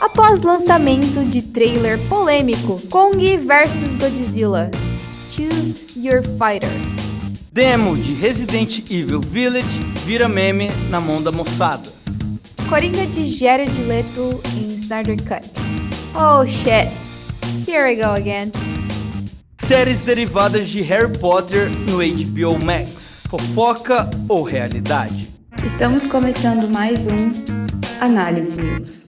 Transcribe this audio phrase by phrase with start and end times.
[0.00, 4.70] após lançamento de trailer polêmico Kong vs Godzilla.
[5.30, 6.70] Choose Your Fighter.
[7.52, 9.66] Demo de Resident Evil Village
[10.04, 11.90] vira meme na mão da moçada.
[12.68, 15.50] Coringa de Jared Leto em Snyder Cut.
[16.14, 16.88] Oh shit.
[17.66, 18.50] Here we go again.
[19.58, 23.22] Séries derivadas de Harry Potter no HBO Max.
[23.28, 25.28] Fofoca ou realidade?
[25.64, 27.32] Estamos começando mais um
[28.00, 29.07] Análise News.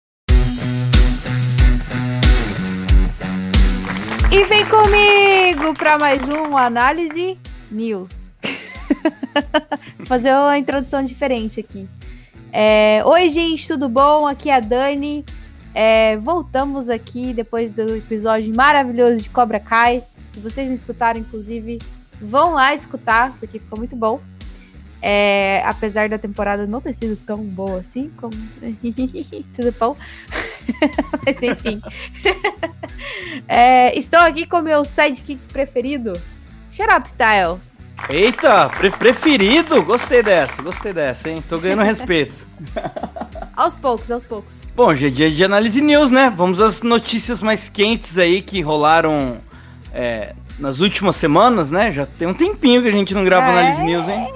[4.38, 7.36] E vem comigo para mais um Análise
[7.72, 8.30] News.
[10.06, 11.88] Fazer uma introdução diferente aqui.
[12.52, 14.28] É, Oi, gente, tudo bom?
[14.28, 15.24] Aqui é a Dani.
[15.74, 20.04] É, voltamos aqui depois do episódio maravilhoso de Cobra Kai.
[20.32, 21.80] Se vocês não escutaram, inclusive,
[22.22, 24.20] vão lá escutar, porque ficou muito bom.
[25.00, 28.32] É, apesar da temporada não ter sido tão boa assim, como.
[29.54, 29.96] Tudo bom?
[31.24, 31.80] Mas enfim.
[33.46, 36.14] é, estou aqui com meu sidekick preferido,
[36.72, 37.88] Shut Up Styles.
[38.08, 39.82] Eita, pre preferido?
[39.82, 41.42] Gostei dessa, gostei dessa, hein?
[41.48, 42.34] Tô ganhando respeito.
[43.56, 44.62] aos poucos, aos poucos.
[44.74, 46.32] Bom, hoje é dia de análise news, né?
[46.34, 49.38] Vamos às notícias mais quentes aí que rolaram
[49.92, 51.92] é, nas últimas semanas, né?
[51.92, 53.50] Já tem um tempinho que a gente não grava é...
[53.50, 54.32] análise news, hein?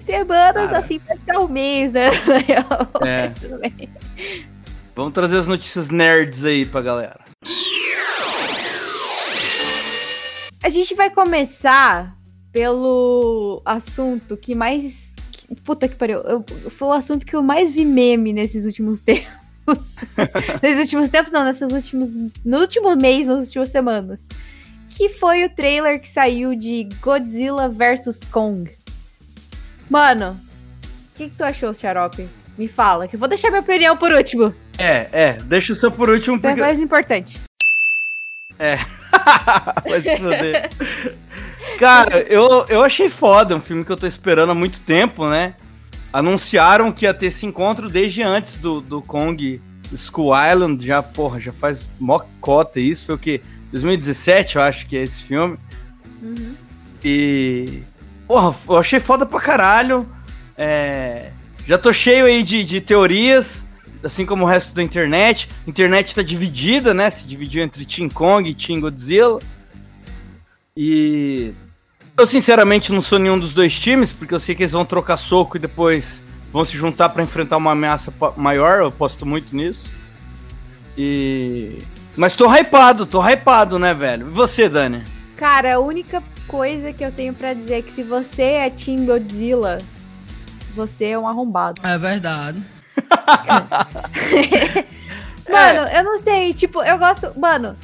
[0.00, 0.78] Semanas Cara.
[0.78, 2.10] assim pra ficar um mês, né?
[3.04, 3.32] É.
[4.94, 7.20] Vamos trazer as notícias nerds aí pra galera.
[10.62, 12.16] A gente vai começar
[12.52, 15.16] pelo assunto que mais.
[15.64, 16.20] Puta que pariu.
[16.20, 19.96] Eu, foi o assunto que eu mais vi meme nesses últimos tempos.
[20.62, 22.10] nesses últimos tempos, não, nesses últimos.
[22.44, 24.28] No último mês, nas últimas semanas.
[24.90, 28.70] Que foi o trailer que saiu de Godzilla vs Kong.
[29.92, 30.40] Mano,
[30.80, 32.26] o que, que, tu achou, Xarope?
[32.56, 34.54] Me fala, que eu vou deixar minha opinião por último.
[34.78, 36.58] É, é, deixa o seu por último porque...
[36.58, 37.38] É mais importante.
[38.58, 38.76] É.
[39.86, 40.70] Vai se foder.
[41.78, 45.56] Cara, eu, eu achei foda, um filme que eu tô esperando há muito tempo, né?
[46.10, 49.60] Anunciaram que ia ter esse encontro desde antes do, do Kong
[49.94, 53.42] School Island, já, porra, já faz mó cota isso, foi o que?
[53.72, 55.58] 2017, eu acho que é esse filme.
[56.22, 56.54] Uhum.
[57.04, 57.82] E.
[58.32, 60.08] Porra, eu achei foda pra caralho.
[60.56, 61.32] É,
[61.66, 63.66] já tô cheio aí de, de teorias,
[64.02, 65.50] assim como o resto da internet.
[65.66, 67.10] A internet tá dividida, né?
[67.10, 69.38] Se dividiu entre Team Kong e Team Godzilla.
[70.74, 71.52] E
[72.16, 75.18] eu sinceramente não sou nenhum dos dois times, porque eu sei que eles vão trocar
[75.18, 79.82] soco e depois vão se juntar para enfrentar uma ameaça maior, eu aposto muito nisso.
[80.96, 81.80] E
[82.16, 84.28] mas tô hypado, tô hypado, né, velho?
[84.28, 85.04] E você, Dani?
[85.36, 89.06] Cara, a única coisa que eu tenho para dizer é que se você é Team
[89.06, 89.78] Godzilla,
[90.74, 91.80] você é um arrombado.
[91.84, 92.62] É verdade.
[95.48, 95.98] mano, é.
[95.98, 97.32] eu não sei, tipo, eu gosto.
[97.38, 97.76] Mano,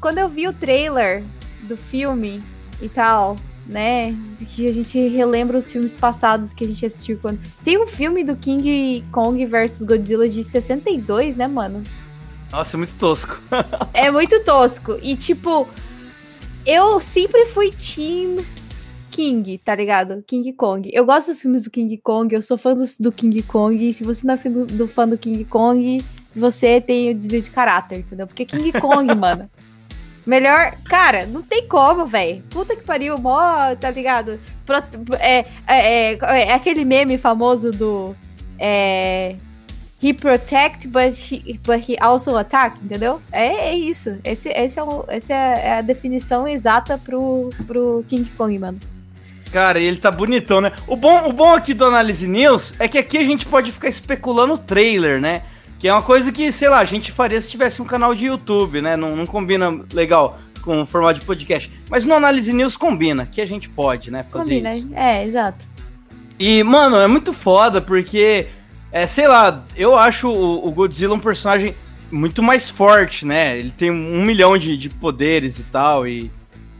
[0.00, 1.24] quando eu vi o trailer
[1.62, 2.42] do filme
[2.80, 3.36] e tal,
[3.66, 4.16] né?
[4.54, 7.40] Que a gente relembra os filmes passados que a gente assistiu quando.
[7.64, 11.82] Tem um filme do King Kong versus Godzilla de 62, né, mano?
[12.50, 13.40] Nossa, é muito tosco.
[13.92, 14.98] é muito tosco.
[15.02, 15.68] E tipo,
[16.66, 18.44] eu sempre fui Team
[19.10, 20.22] King, tá ligado?
[20.26, 20.90] King Kong.
[20.92, 23.88] Eu gosto dos filmes do King Kong, eu sou fã do, do King Kong.
[23.88, 26.04] E se você não é fã do, do, fã do King Kong,
[26.34, 28.26] você tem o desvio de caráter, entendeu?
[28.26, 29.48] Porque King Kong, mano.
[30.26, 30.74] Melhor.
[30.84, 32.42] Cara, não tem como, velho.
[32.50, 34.40] Puta que pariu, mó, tá ligado?
[34.66, 34.76] Pro,
[35.20, 38.14] é, é, é, é, aquele meme famoso do.
[38.58, 39.36] É,
[40.06, 43.20] he protect, but he, but he also attack, entendeu?
[43.32, 44.18] É, é isso.
[44.24, 48.78] Esse, esse é o, essa é, é a definição exata pro, pro King Kong, mano.
[49.52, 50.72] Cara, ele tá bonitão, né?
[50.86, 53.88] O bom, o bom aqui do Análise News é que aqui a gente pode ficar
[53.88, 55.42] especulando o trailer, né?
[55.78, 58.26] Que é uma coisa que, sei lá, a gente faria se tivesse um canal de
[58.26, 58.96] YouTube, né?
[58.96, 61.70] Não, não combina legal com o formato de podcast.
[61.88, 64.24] Mas no Análise News combina, que a gente pode, né?
[64.24, 64.88] Fazer combina, isso.
[64.94, 65.64] é, exato.
[66.38, 68.48] E, mano, é muito foda porque,
[68.92, 71.74] é, sei lá, eu acho o, o Godzilla um personagem
[72.10, 73.58] muito mais forte, né?
[73.58, 76.30] Ele tem um milhão de, de poderes e tal, e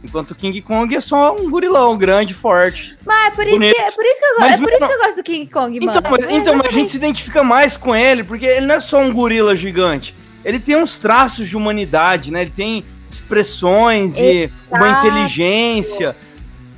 [0.03, 2.97] Enquanto o King Kong é só um gurilão grande, forte.
[3.05, 4.93] Mas é por isso, que, é por isso que eu, mas, é por isso que
[4.93, 6.07] eu gosto do King Kong, então, mano.
[6.11, 8.79] Mas, é então, mas a gente se identifica mais com ele, porque ele não é
[8.79, 10.13] só um gorila gigante.
[10.45, 12.41] Ele tem uns traços de humanidade, né?
[12.43, 14.23] Ele tem expressões Exato.
[14.23, 16.15] e uma inteligência.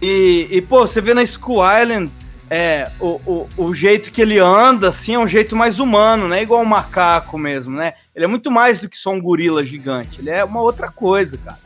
[0.02, 2.10] E, e, pô, você vê na School Island
[2.50, 6.42] é, o, o, o jeito que ele anda, assim, é um jeito mais humano, né?
[6.42, 7.94] Igual um macaco mesmo, né?
[8.16, 10.20] Ele é muito mais do que só um gorila gigante.
[10.20, 11.60] Ele é uma outra coisa, cara.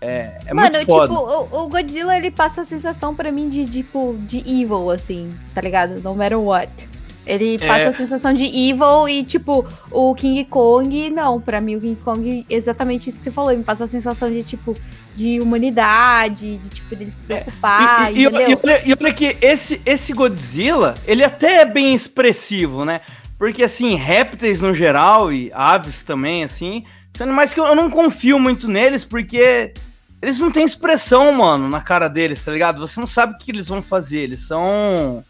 [0.00, 1.08] É, é Mano, muito foda.
[1.08, 5.34] tipo, o, o, Godzilla ele passa a sensação para mim de tipo de evil assim,
[5.54, 6.00] tá ligado?
[6.02, 6.70] No matter what.
[7.26, 7.86] Ele passa É.
[7.88, 11.40] a sensação de evil e, tipo, o King Kong, não.
[11.40, 13.50] Pra mim, o King Kong, exatamente isso que você falou.
[13.50, 14.76] Ele me passa a sensação de, tipo,
[15.16, 19.36] de humanidade, de, tipo, dele se preocupar, e, e- e- e olha, e olha que
[19.40, 23.00] esse, esse Godzilla, ele até é bem expressivo, né?
[23.38, 26.84] Porque, assim, répteis no geral e aves também, assim,
[27.14, 29.72] são animais que eu, eu não confio muito neles, porque
[30.22, 32.78] eles não têm expressão, mano, na cara deles, tá ligado?
[32.86, 35.24] Você não sabe o que eles vão fazer, eles são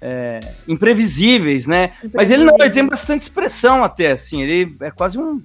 [0.00, 1.92] é, imprevisíveis, né?
[2.14, 5.42] Mas ele não, ele tem bastante expressão até, assim, ele é quase um...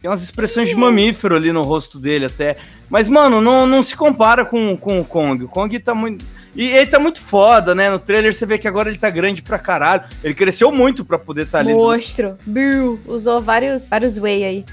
[0.00, 2.58] Tem umas expressões de mamífero ali no rosto dele até.
[2.90, 5.44] Mas, mano, não, não se compara com, com o Kong.
[5.44, 6.22] O Kong tá muito.
[6.54, 7.88] E ele tá muito foda, né?
[7.90, 10.04] No trailer você vê que agora ele tá grande pra caralho.
[10.22, 11.72] Ele cresceu muito pra poder estar tá ali.
[11.72, 12.36] Monstro.
[12.44, 13.00] Bill.
[13.06, 14.64] Usou vários, vários way aí.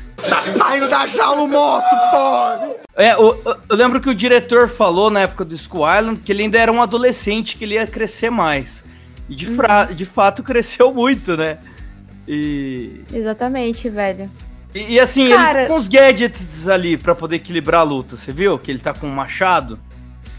[0.58, 2.78] Saindo da jaula o monstro, pô!
[2.96, 6.44] É, eu, eu lembro que o diretor falou na época do Skull Island que ele
[6.44, 8.81] ainda era um adolescente, que ele ia crescer mais.
[9.32, 11.58] E de, fra- de fato cresceu muito, né?
[12.28, 14.30] E, Exatamente, velho.
[14.76, 18.16] e, e assim, Cara- ele tá com uns gadgets ali pra poder equilibrar a luta,
[18.18, 18.60] você viu?
[18.60, 19.80] Que ele tá com um machado.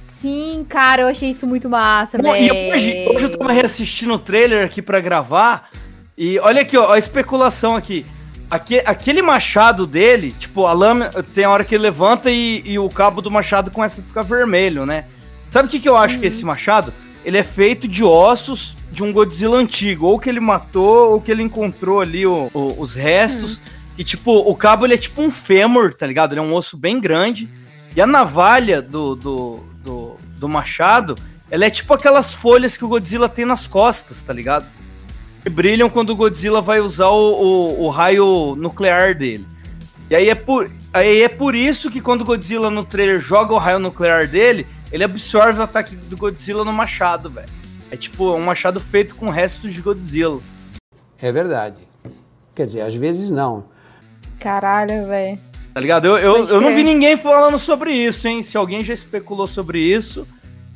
[0.07, 2.37] Sim, cara, eu achei isso muito massa, velho.
[2.37, 5.69] e hoje, hoje eu tava reassistindo o trailer aqui pra gravar.
[6.17, 8.07] E olha aqui, ó, a especulação aqui.
[8.49, 11.11] Aque- aquele machado dele, tipo, a lâmina.
[11.35, 14.23] Tem a hora que ele levanta e, e o cabo do machado começa a ficar
[14.23, 15.07] vermelho, né?
[15.51, 16.93] Sabe o que, que eu acho que esse machado?
[17.25, 20.07] Ele é feito de ossos de um Godzilla antigo.
[20.07, 23.61] Ou que ele matou, ou que ele encontrou ali o- o- os restos.
[23.97, 26.33] E, tipo, o cabo ele é tipo um fêmur, tá ligado?
[26.33, 27.49] Ele é um osso bem grande.
[27.95, 31.15] E a navalha do, do, do, do machado,
[31.51, 34.65] ela é tipo aquelas folhas que o Godzilla tem nas costas, tá ligado?
[35.43, 39.47] Que brilham quando o Godzilla vai usar o, o, o raio nuclear dele.
[40.09, 43.53] E aí é, por, aí é por isso que quando o Godzilla no trailer joga
[43.53, 47.49] o raio nuclear dele, ele absorve o ataque do Godzilla no machado, velho.
[47.91, 50.41] É tipo um machado feito com restos de Godzilla.
[51.21, 51.77] É verdade.
[52.55, 53.65] Quer dizer, às vezes não.
[54.39, 55.39] Caralho, velho.
[55.75, 56.07] Tá ligado?
[56.07, 58.43] Eu, eu, eu não vi ninguém falando sobre isso, hein?
[58.43, 60.27] Se alguém já especulou sobre isso,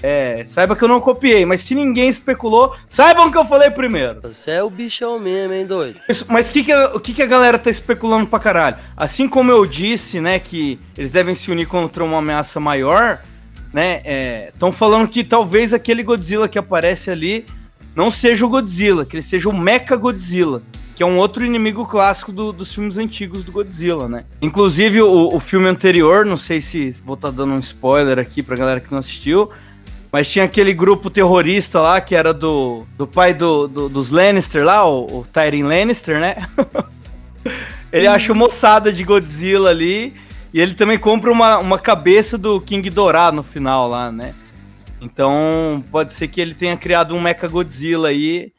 [0.03, 1.45] é, saiba que eu não copiei.
[1.45, 4.21] Mas se ninguém especulou, saibam que eu falei primeiro.
[4.23, 6.01] Você é o bichão mesmo, hein, doido?
[6.09, 8.77] Isso- mas o que, que, a- o que, que a galera tá especulando pra caralho?
[8.97, 13.21] Assim como eu disse, né, que eles devem se unir contra uma ameaça maior,
[13.77, 14.49] né?
[14.49, 17.45] Estão falando que talvez aquele Godzilla que aparece ali
[17.95, 20.63] não seja o Godzilla, que ele seja o Mecha Godzilla,
[20.95, 24.25] que é um outro inimigo clássico do- dos filmes antigos do Godzilla, né?
[24.41, 28.57] Inclusive o, o filme anterior, não sei se vou estar dando um spoiler aqui pra
[28.57, 29.51] galera que não assistiu,
[30.11, 34.65] mas tinha aquele grupo terrorista lá, que era do, do pai do, do- dos Lannister
[34.65, 36.37] lá, o, o Tyrion Lannister, né?
[37.93, 40.15] ele acha moçada de Godzilla ali,
[40.53, 44.35] e ele também compra uma, uma cabeça do King Dorá no final lá, né?
[45.01, 48.53] Então, pode ser que ele tenha criado um Mecha Godzilla aí,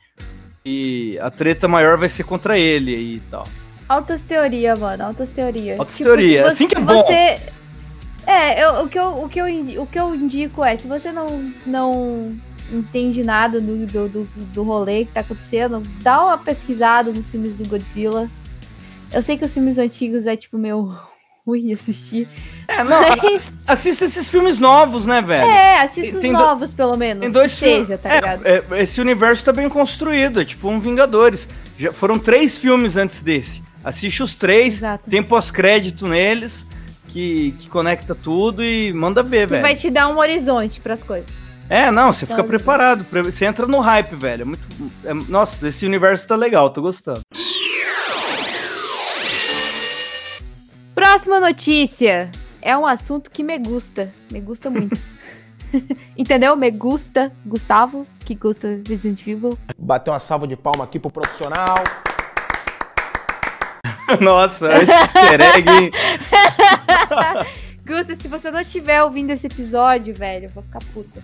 [0.63, 3.45] e a treta maior vai ser contra ele aí e tal.
[3.87, 5.79] Altas teorias, mano, altas teorias.
[5.79, 7.03] Altas teorias, se assim que é bom.
[7.03, 7.39] Você...
[8.25, 10.85] É, eu- o, que eu, o, que eu, indi- o que eu indico é, se
[10.85, 12.37] você não, não
[12.69, 17.57] entende nada do, do, do, do rolê que tá acontecendo, dá uma pesquisada nos filmes
[17.57, 18.29] do Godzilla.
[19.13, 20.93] Eu sei que os filmes antigos é, tipo, meio
[21.47, 22.27] ruim assistir.
[22.67, 25.49] É, não, Mas- ass- assista esses filmes novos, né, velho?
[25.49, 27.21] É, assista os Tem do- novos, pelo menos.
[27.21, 28.01] Tem dois que seja, filmes.
[28.01, 28.45] tá é, ligado?
[28.45, 31.47] é, esse universo tá bem construído, é tipo um Vingadores.
[31.79, 33.63] Já foram três filmes antes desse.
[33.83, 35.09] Assiste os três, Exato.
[35.09, 36.67] tem pós-crédito neles,
[37.07, 39.61] que, que conecta tudo e manda ver, E velho.
[39.61, 41.31] vai te dar um horizonte pras coisas.
[41.69, 43.05] É, não, você fica preparado.
[43.25, 44.41] Você entra no hype, velho.
[44.41, 44.67] É muito.
[45.03, 47.19] é- nossa, esse universo tá legal, tô gostando.
[51.17, 52.29] Próxima notícia.
[52.61, 54.13] É um assunto que me gusta.
[54.31, 55.01] Me gusta muito.
[56.15, 56.55] Entendeu?
[56.55, 57.31] Me gusta.
[57.43, 59.57] Gustavo, que gusta Resident Evil.
[59.79, 61.83] Bateu uma salva de palma aqui pro profissional.
[64.21, 65.91] nossa, esse easter egg.
[67.83, 71.23] Gusta, se você não estiver ouvindo esse episódio, velho, eu vou ficar puta.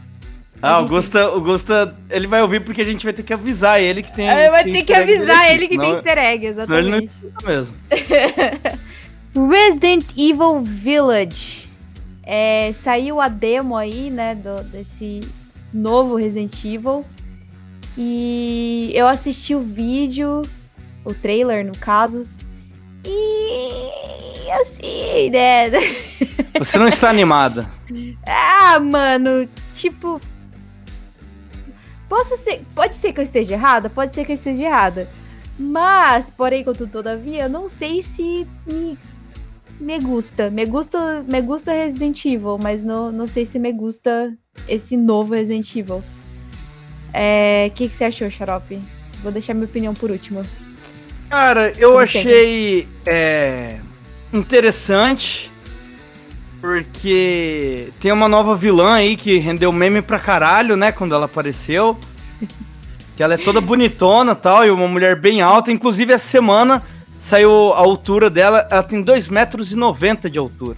[0.59, 0.87] Ah, o.
[0.87, 4.11] Gusta, o Gusta, ele vai ouvir porque a gente vai ter que avisar ele que
[4.11, 4.27] tem.
[4.27, 7.45] Eu vou ter que avisar ele que senão- tem easter egg, Senão ele não exatamente.
[7.45, 7.75] mesmo.
[9.35, 11.69] Resident Evil Village.
[12.23, 15.21] É, saiu a demo aí, né, do- desse
[15.73, 17.05] novo Resident Evil.
[17.97, 20.41] E eu assisti o vídeo,
[21.03, 22.25] o trailer no caso.
[23.05, 25.69] E assim, né?
[26.57, 27.69] Você não está animada.
[28.25, 30.19] Ah, mano, tipo.
[32.07, 33.89] Posso ser, pode ser que eu esteja errada?
[33.89, 35.09] Pode ser que eu esteja errada.
[35.57, 38.97] Mas, porém, contudo, todavia, eu não sei se me,
[39.83, 40.49] me gusta.
[40.49, 44.33] Me gusta, me gusta Resident Evil, mas não, não sei se me gusta
[44.67, 46.03] esse novo Resident Evil.
[47.13, 48.81] É, O que, que você achou, Xarope?
[49.21, 50.41] Vou deixar minha opinião por último.
[51.29, 53.77] Cara, eu Como achei é,
[54.31, 55.51] interessante.
[56.61, 60.91] Porque tem uma nova vilã aí que rendeu meme pra caralho, né?
[60.93, 61.97] Quando ela apareceu.
[63.15, 65.71] Que ela é toda bonitona e tal, e uma mulher bem alta.
[65.71, 66.81] Inclusive, essa semana
[67.23, 70.77] saiu a altura dela, ela tem 2,90 metros e 90 de altura.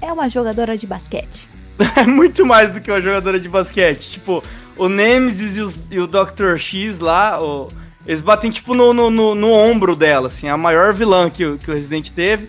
[0.00, 1.48] É uma jogadora de basquete.
[1.96, 4.10] É muito mais do que uma jogadora de basquete.
[4.12, 4.42] Tipo,
[4.76, 6.56] o Nemesis e, os- e o Dr.
[6.56, 7.68] X lá, o-
[8.06, 11.58] eles batem tipo no, no, no- no ombro dela, assim, a maior vilã que, o-
[11.58, 12.48] que o Resident teve.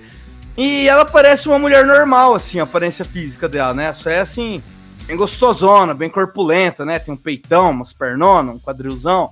[0.58, 3.92] E ela parece uma mulher normal, assim, a aparência física dela, né?
[3.94, 4.62] Só é assim,
[5.06, 6.98] bem gostosona, bem corpulenta, né?
[7.00, 9.32] Tem um peitão, umas pernonas, um quadrilzão.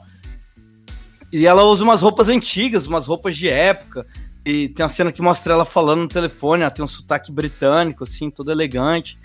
[1.34, 4.06] E ela usa umas roupas antigas, umas roupas de época.
[4.46, 8.04] E tem uma cena que mostra ela falando no telefone, ela tem um sotaque britânico,
[8.04, 9.18] assim, todo elegante.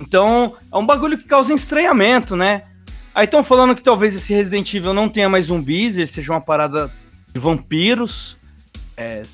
[0.00, 2.62] Então, é um bagulho que causa estranhamento, né?
[3.12, 6.40] Aí estão falando que talvez esse Resident Evil não tenha mais zumbis, ele seja uma
[6.40, 6.92] parada
[7.34, 8.36] de vampiros,
[8.96, 9.24] é,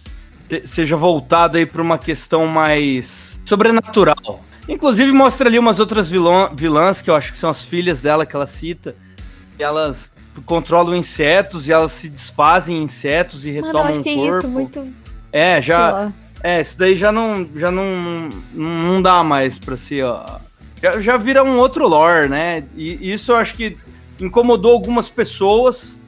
[0.48, 4.42] se- seja voltado aí pra uma questão mais sobrenatural.
[4.66, 8.24] Inclusive mostra ali umas outras vilã, vilãs, que eu acho que são as filhas dela
[8.24, 8.96] que ela cita,
[9.58, 14.02] e elas controlam insetos e elas se desfazem em insetos e Mano, retomam acho o
[14.02, 14.38] que é corpo.
[14.38, 14.86] isso, muito.
[15.32, 16.12] É, já,
[16.42, 20.24] é, isso daí já não, já não, não dá mais pra ser, ó.
[20.82, 22.64] Já, já vira um outro lore, né?
[22.76, 23.76] E isso eu acho que
[24.20, 25.98] incomodou algumas pessoas.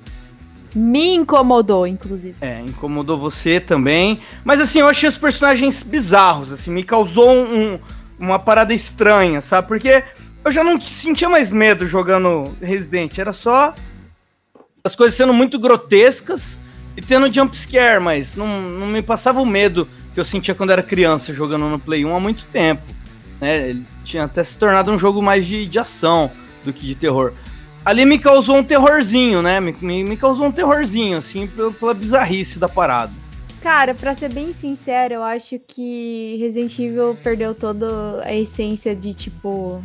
[0.75, 2.35] Me incomodou, inclusive.
[2.41, 4.21] É, incomodou você também.
[4.45, 7.79] Mas assim, eu achei os personagens bizarros, assim, me causou um-
[8.19, 9.67] uma parada estranha, sabe?
[9.69, 10.05] Porque
[10.45, 13.75] eu já não sentia mais medo jogando Resident, era só
[14.87, 16.59] as coisas sendo muito grotescas
[16.97, 20.71] e tendo jump scare, mas não, não me passava o medo que eu sentia quando
[20.71, 22.83] era criança jogando no Play 1 há muito tempo.
[23.41, 23.71] Né?
[23.71, 26.31] Ele tinha até se tornado um jogo mais de, de ação
[26.65, 27.33] do que de terror.
[27.85, 29.61] Ali me causou um terrorzinho, né?
[29.61, 33.13] Me, me, me causou um terrorzinho, assim, pela, pela bizarrice da parada.
[33.63, 39.15] Cara, pra ser bem sincero, eu acho que Resident Evil perdeu toda a essência de,
[39.15, 39.83] tipo,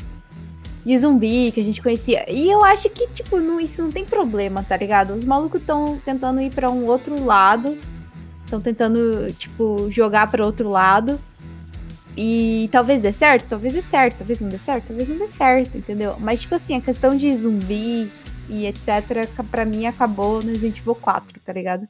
[0.86, 2.26] de zumbi que a gente conhecia.
[2.30, 5.14] E eu acho que, tipo, não, isso não tem problema, tá ligado?
[5.14, 7.78] Os malucos estão tentando ir pra um outro lado.
[8.44, 11.20] Estão tentando, tipo, jogar pra outro lado.
[12.18, 15.78] E talvez dê certo, talvez dê certo, talvez não dê certo, talvez não dê certo,
[15.78, 16.18] entendeu?
[16.20, 18.12] Mas, tipo assim, a questão de zumbi
[18.50, 21.88] e etc, pra mim acabou no Resident Evil 4, tá ligado?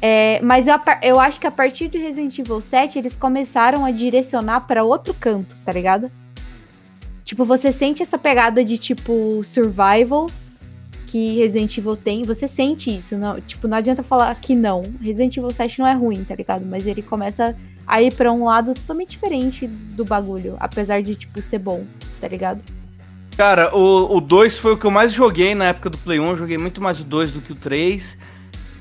[0.00, 3.90] É, mas eu, eu acho que a partir do Resident Evil 7, eles começaram a
[3.90, 6.10] direcionar pra outro canto, tá ligado?
[7.30, 10.28] Tipo, você sente essa pegada de, tipo, survival
[11.06, 12.24] que Resident Evil tem.
[12.24, 13.16] Você sente isso.
[13.16, 14.82] Não, tipo, não adianta falar que não.
[15.00, 16.66] Resident Evil 7 não é ruim, tá ligado?
[16.66, 17.56] Mas ele começa
[17.86, 20.56] a ir pra um lado totalmente diferente do bagulho.
[20.58, 21.84] Apesar de, tipo, ser bom,
[22.20, 22.62] tá ligado?
[23.36, 26.30] Cara, o, o 2 foi o que eu mais joguei na época do Play 1.
[26.30, 28.18] Eu joguei muito mais o 2 do que o 3.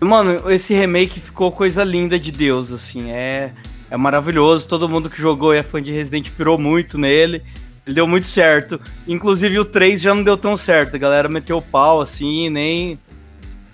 [0.02, 3.12] E, Mano, esse remake ficou coisa linda de Deus, assim.
[3.12, 3.52] É,
[3.92, 4.68] é maravilhoso.
[4.68, 7.44] Todo mundo que jogou e é fã de Resident pirou muito nele.
[7.94, 8.80] Deu muito certo.
[9.08, 10.96] Inclusive o 3 já não deu tão certo.
[10.96, 13.00] A galera meteu o pau, assim, nem.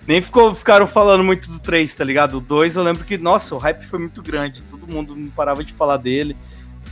[0.07, 2.37] Nem ficou, ficaram falando muito do 3, tá ligado?
[2.37, 4.61] O 2 eu lembro que, nossa, o hype foi muito grande.
[4.63, 6.35] Todo mundo não parava de falar dele.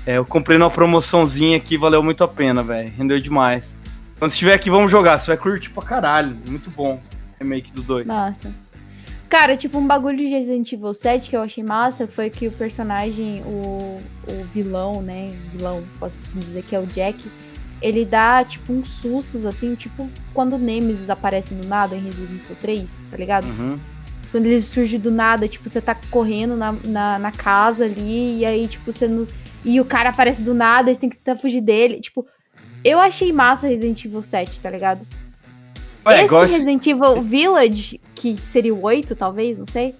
[0.06, 2.92] É, eu comprei numa promoçãozinha aqui, valeu muito a pena, velho.
[2.98, 3.78] Rendeu demais.
[4.18, 5.20] Quando estiver aqui, vamos jogar.
[5.20, 6.36] Você vai curtir pra caralho.
[6.48, 7.02] Muito bom.
[7.40, 8.08] Remake do 2.
[8.08, 8.54] Nossa.
[9.34, 12.52] Cara, tipo, um bagulho de Resident Evil 7 que eu achei massa foi que o
[12.52, 14.00] personagem, o,
[14.30, 15.34] o vilão, né?
[15.52, 17.26] Vilão, posso assim dizer que é o Jack.
[17.82, 22.44] Ele dá, tipo, uns sustos, assim, tipo, quando o Nemesis aparece do nada em Resident
[22.44, 23.46] Evil 3, tá ligado?
[23.46, 23.80] Uhum.
[24.32, 28.46] Quando ele surge do nada, tipo, você tá correndo na, na, na casa ali, e
[28.46, 29.26] aí, tipo, você não.
[29.66, 32.00] E o cara aparece do nada, e você tem que tentar fugir dele.
[32.02, 32.24] Tipo,
[32.86, 35.23] eu achei massa Resident Evil 7, tá ligado?
[36.06, 39.96] Ué, Esse esse- Resident Evil Village, que seria o 8, talvez, não sei.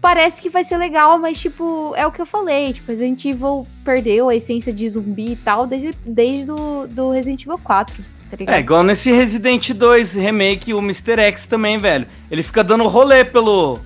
[0.00, 2.72] Parece que vai ser legal, mas, tipo, é o que eu falei.
[2.72, 7.42] Tipo, Resident Evil perdeu a essência de zumbi e tal desde, desde o do Resident
[7.42, 7.94] Evil 4,
[8.30, 8.54] tá ligado?
[8.56, 11.20] É, igual nesse Resident 2 Remake, o Mr.
[11.20, 12.06] X também, velho.
[12.30, 13.78] Ele fica dando rolê pelo.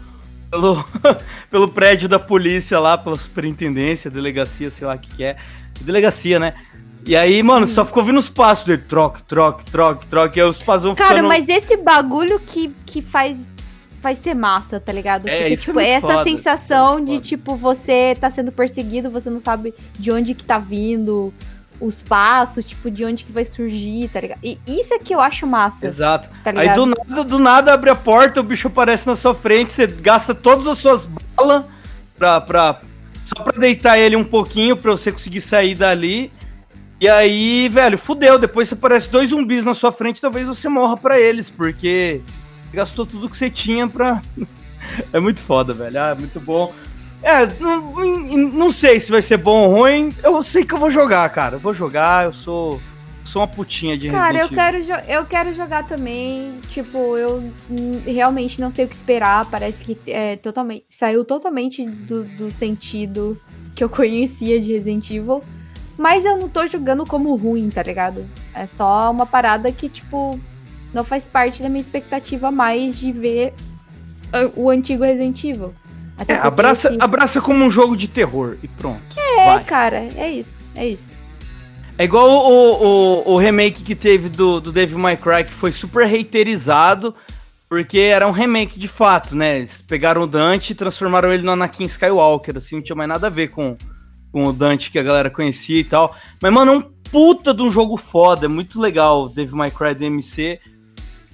[0.53, 0.85] pelo,
[1.51, 5.37] pelo prédio da polícia lá, pela superintendência, delegacia, sei lá o que, que é.
[5.81, 6.55] Delegacia, né?
[7.07, 8.83] E aí, mano, só ficou ouvindo os passos dele.
[8.89, 10.39] Troque, troque, troque, troque.
[10.39, 11.29] E aí os passos vão Cara, ficando...
[11.29, 13.53] mas esse bagulho que, que faz
[14.01, 15.27] vai ser massa, tá ligado?
[15.27, 17.21] É, Porque, isso é tipo, muito essa foda, sensação é de, foda.
[17.23, 21.33] tipo, você tá sendo perseguido, você não sabe de onde que tá vindo
[21.81, 24.41] os passos, tipo, de onde que vai surgir, tá ligado?
[24.43, 26.29] E isso é que eu acho massa, Exato.
[26.45, 29.73] tá Aí do nada, do nada abre a porta, o bicho aparece na sua frente,
[29.73, 31.65] você gasta todas as suas balas
[32.17, 32.81] pra, pra,
[33.25, 36.31] só pra deitar ele um pouquinho pra você conseguir sair dali.
[37.01, 38.39] E aí, velho, fudeu.
[38.39, 42.21] Depois você aparece dois zumbis na sua frente, talvez você morra pra eles, porque
[42.73, 44.23] gastou tudo que você tinha pra.
[45.13, 46.01] é muito foda, velho.
[46.01, 46.73] Ah, é muito bom.
[47.23, 47.81] É, não,
[48.51, 50.13] não sei se vai ser bom ou ruim.
[50.23, 51.57] Eu sei que eu vou jogar, cara.
[51.57, 52.81] Eu vou jogar, eu sou.
[53.25, 56.61] Sou uma putinha de Cara, eu Resident quero, eu quero jogar também.
[56.69, 57.51] Tipo, eu
[58.05, 59.47] realmente não sei o que esperar.
[59.47, 60.85] Parece que é totalmente.
[60.91, 63.41] Saiu totalmente do, do sentido
[63.75, 65.43] que eu conhecia de Resident Evil.
[65.97, 68.27] Mas eu não tô jogando como ruim, tá ligado?
[68.53, 70.39] É só uma parada que, tipo,
[70.93, 73.55] não faz parte da minha expectativa mais de ver
[74.57, 75.73] o antigo Resident Evil.
[76.19, 79.01] Até É, abraça, esse- abraça como um jogo de terror e pronto.
[79.17, 79.65] É, Vai.
[79.65, 81.15] cara, é isso, é isso.
[81.97, 85.71] É igual o, o, o remake que teve do, do Devil May Cry, que foi
[85.71, 87.15] super haterizado,
[87.69, 89.59] porque era um remake de fato, né?
[89.59, 93.29] Eles pegaram o Dante e transformaram ele no Anakin Skywalker, assim, não tinha mais nada
[93.29, 93.77] a ver com,
[94.35, 96.17] com o Dante que a galera conhecia e tal.
[96.43, 99.71] Mas, mano, é um puta de um jogo foda, é muito legal o Devil May
[99.71, 100.59] Cry DMC.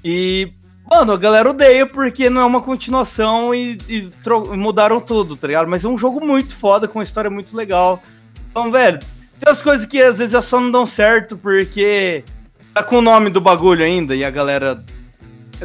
[0.04, 0.52] E,
[0.88, 4.10] mano, a galera odeia porque não é uma continuação e, e
[4.54, 5.66] mudaram tudo, tá ligado?
[5.66, 8.02] Mas é um jogo muito foda, com uma história muito legal.
[8.50, 12.22] Então, velho, tem as coisas que às vezes só não dão certo porque
[12.74, 14.84] tá com o nome do bagulho ainda e a galera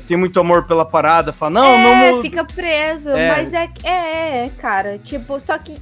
[0.08, 2.22] tem muito amor pela parada, fala, não, é, não muda.
[2.22, 3.36] fica preso, É.
[3.36, 5.76] mas é, é, é, cara, tipo, só que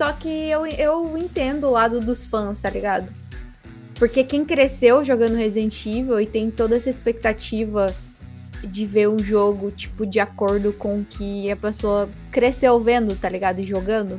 [0.00, 3.06] só que eu, eu entendo o lado dos fãs, tá ligado?
[3.96, 7.94] Porque quem cresceu jogando Resident Evil e tem toda essa expectativa
[8.64, 13.60] de ver um jogo, tipo, de acordo com que a pessoa cresceu vendo, tá ligado?
[13.60, 14.18] E jogando.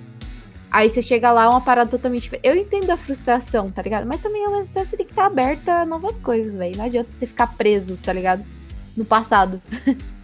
[0.70, 2.48] Aí você chega lá, é uma parada totalmente diferente.
[2.48, 4.06] Eu entendo a frustração, tá ligado?
[4.06, 6.78] Mas também ao mesmo tempo você tem que estar aberta a novas coisas, velho.
[6.78, 8.46] Não adianta você ficar preso, tá ligado?
[8.96, 9.60] No passado.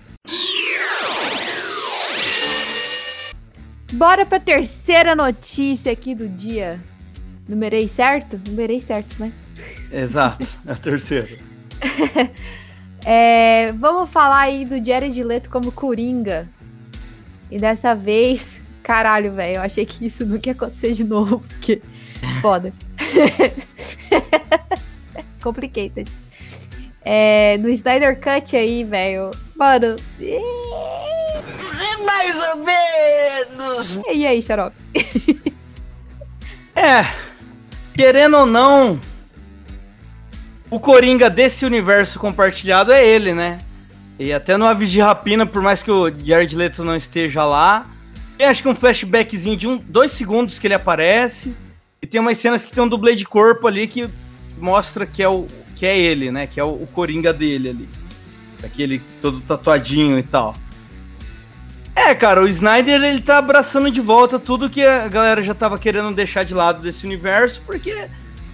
[3.93, 6.79] Bora pra terceira notícia aqui do dia.
[7.47, 8.39] Numerei certo?
[8.47, 9.31] Numerei certo, né?
[9.91, 11.29] Exato, é a terceira.
[13.09, 16.45] É, vamos falar aí do Jared Leto como Coringa.
[17.49, 21.81] E dessa vez, caralho, velho, eu achei que isso nunca ia acontecer de novo, porque
[22.41, 22.73] foda.
[25.41, 26.11] Complicated.
[27.01, 29.95] É, no Snyder Cut aí, velho, mano.
[32.07, 33.99] Mais ou menos.
[34.11, 34.75] E aí, Xarope?
[36.79, 37.07] É,
[37.95, 38.99] querendo ou não,
[40.69, 43.57] o Coringa desse universo compartilhado é ele, né?
[44.19, 47.87] E até no Aves de Rapina, por mais que o Jared Leto não esteja lá,
[48.37, 51.55] tem acho que um flashbackzinho de um, dois segundos que ele aparece.
[51.99, 54.07] E tem umas cenas que tem um dublê de corpo ali que
[54.59, 56.45] mostra que é, o, que é ele, né?
[56.45, 57.89] Que é o, o Coringa dele ali.
[58.63, 60.53] Aquele todo tatuadinho e tal.
[61.97, 65.79] É, cara, o Snyder ele tá abraçando de volta tudo que a galera já tava
[65.79, 68.07] querendo deixar de lado desse universo, porque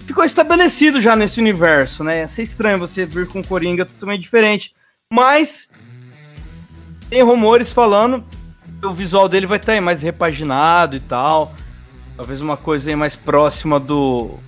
[0.06, 2.20] ficou estabelecido já nesse universo, né?
[2.20, 4.74] Ia ser estranho você vir com Coringa totalmente diferente.
[5.12, 5.70] Mas
[7.10, 8.24] tem rumores falando
[8.80, 11.54] que o visual dele vai estar aí mais repaginado e tal.
[12.16, 14.38] Talvez uma coisa aí mais próxima do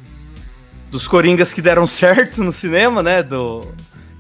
[0.91, 3.23] dos Coringas que deram certo no cinema, né?
[3.23, 3.61] Do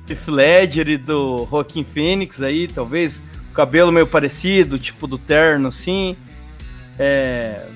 [0.08, 3.22] Heath Ledger e do Joaquin Phoenix aí, talvez
[3.56, 6.16] cabelo meio parecido, tipo do terno, assim.
[6.98, 7.66] É...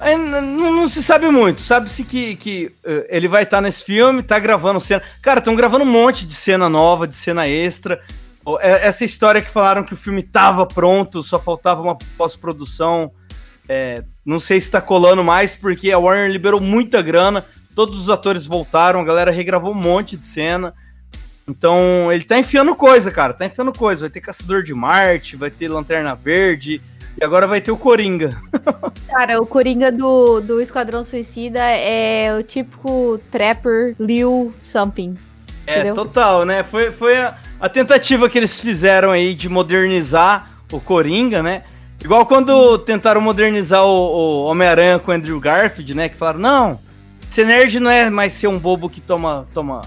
[0.00, 1.60] aí não, não se sabe muito.
[1.62, 5.02] Sabe-se que, que eh, ele vai estar nesse filme, tá gravando cena.
[5.20, 8.00] Cara, estão gravando um monte de cena nova, de cena extra.
[8.60, 13.12] É- Essa história que falaram que o filme tava pronto, só faltava uma pós-produção.
[13.68, 17.44] é, não sei se tá colando mais, porque a Warner liberou muita grana,
[17.74, 20.74] todos os atores voltaram, a galera regravou um monte de cena.
[21.46, 24.02] Então, ele tá enfiando coisa, cara, tá enfiando coisa.
[24.02, 26.80] Vai ter Caçador de Marte, vai ter Lanterna Verde,
[27.20, 28.40] e agora vai ter o Coringa.
[29.08, 35.16] Cara, o Coringa do, do Esquadrão Suicida é o típico trapper Liu something.
[35.66, 35.94] É, Entendeu?
[35.94, 36.62] total, né?
[36.62, 41.64] Foi, foi a, a tentativa que eles fizeram aí de modernizar o Coringa, né?
[42.02, 46.08] Igual quando tentaram modernizar o, o Homem-Aranha com o Andrew Garfield, né?
[46.08, 46.80] Que falaram, não,
[47.30, 49.82] ser nerd não é mais ser um bobo que toma, toma,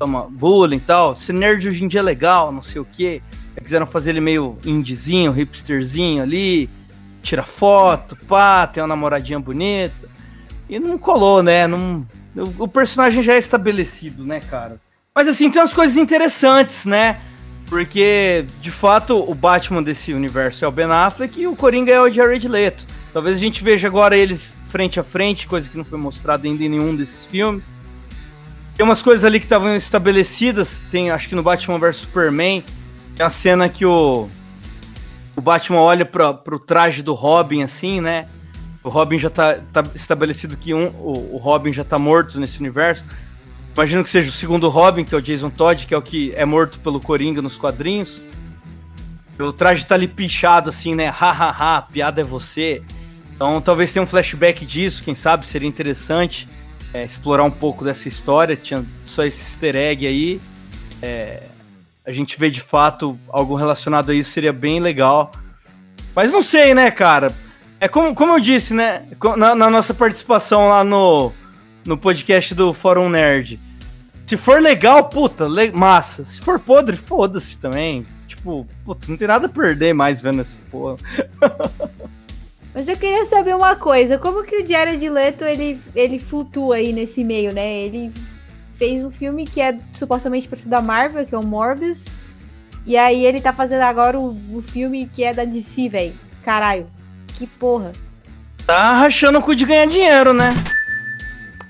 [0.00, 1.14] toma bullying e tal.
[1.14, 3.20] Ser nerd hoje em dia é legal, não sei o quê.
[3.62, 6.70] Quiseram fazer ele meio indiezinho, hipsterzinho ali,
[7.22, 10.08] tira foto, pá, tem uma namoradinha bonita.
[10.68, 11.66] E não colou, né?
[11.66, 12.06] Não,
[12.58, 14.80] o personagem já é estabelecido, né, cara?
[15.14, 17.20] Mas assim, tem umas coisas interessantes, né?
[17.68, 22.00] Porque, de fato, o Batman desse universo é o Ben Affleck e o Coringa é
[22.00, 22.86] o Jared Leto.
[23.12, 26.64] Talvez a gente veja agora eles frente a frente, coisa que não foi mostrada ainda
[26.64, 27.66] em nenhum desses filmes.
[28.80, 32.64] Tem umas coisas ali que estavam estabelecidas, tem acho que no Batman vs Superman,
[33.14, 34.26] tem a cena que o,
[35.36, 38.26] o Batman olha para pro traje do Robin, assim, né?
[38.82, 42.58] O Robin já tá, tá estabelecido que um, o, o Robin já tá morto nesse
[42.58, 43.04] universo.
[43.74, 46.32] Imagino que seja o segundo Robin, que é o Jason Todd, que é o que
[46.34, 48.18] é morto pelo Coringa nos quadrinhos.
[49.38, 51.08] O traje tá ali pichado assim, né?
[51.08, 52.80] Ha, ha, ha, piada é você.
[53.34, 56.48] Então talvez tenha um flashback disso, quem sabe seria interessante
[56.92, 58.56] é, explorar um pouco dessa história.
[58.56, 60.40] Tinha só esse easter egg aí.
[61.02, 61.42] É,
[62.04, 65.32] a gente vê de fato algo relacionado a isso, seria bem legal.
[66.14, 67.32] Mas não sei, né, cara?
[67.78, 69.04] É como, como eu disse, né?
[69.36, 71.32] Na, na nossa participação lá no,
[71.86, 73.58] no podcast do Fórum Nerd.
[74.26, 76.24] Se for legal, puta, le massa.
[76.24, 78.06] Se for podre, foda-se também.
[78.28, 80.96] Tipo, puta, não tem nada a perder mais vendo essa porra.
[82.74, 86.92] Mas eu queria saber uma coisa, como que o Jared Leto, ele, ele flutua aí
[86.92, 87.78] nesse meio, né?
[87.78, 88.12] Ele
[88.76, 92.06] fez um filme que é supostamente pra ser da Marvel, que é o Morbius,
[92.86, 96.14] e aí ele tá fazendo agora o, o filme que é da DC, velho.
[96.44, 96.86] Caralho,
[97.36, 97.92] que porra.
[98.66, 100.54] Tá rachando o cu de ganhar dinheiro, né?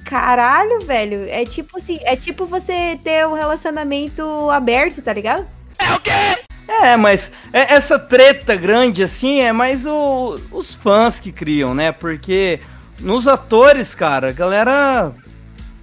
[0.04, 1.26] Caralho, velho.
[1.28, 5.46] É tipo assim, é tipo você ter um relacionamento aberto, tá ligado?
[5.78, 6.49] É o quê?
[6.70, 11.90] É, mas é, essa treta grande assim é mais o, os fãs que criam, né?
[11.90, 12.60] Porque
[13.00, 15.12] nos atores, cara, a galera.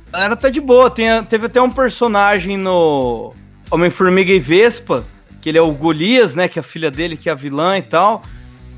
[0.08, 0.89] A galera tá de boa.
[0.89, 3.34] Tem, teve até um personagem no
[3.69, 5.04] Homem-Formiga e Vespa,
[5.41, 6.47] que ele é o Golias, né?
[6.47, 8.23] Que é a filha dele, que é a vilã e tal.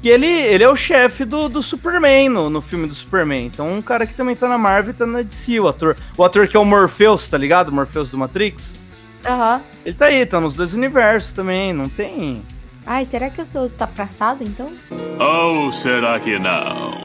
[0.01, 3.45] Que ele, ele é o chefe do, do Superman no, no filme do Superman.
[3.45, 5.95] Então, um cara que também tá na Marvel e tá na DC, o ator.
[6.17, 7.69] O ator que é o Morpheus, tá ligado?
[7.69, 8.79] O Morpheus do Matrix.
[9.25, 9.57] Aham.
[9.57, 9.61] Uhum.
[9.85, 12.41] Ele tá aí, tá nos dois universos também, não tem.
[12.85, 14.71] Ai, será que eu sou tá praçado então?
[15.19, 17.01] Ou será que não?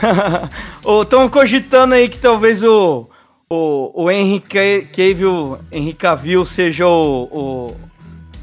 [1.02, 3.08] Estão cogitando aí que talvez o.
[3.48, 7.76] O, o Henry Cavill, Henry Cavill seja o, o.